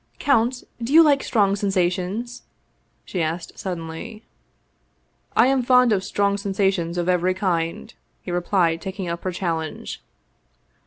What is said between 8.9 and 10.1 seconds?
up her challenge.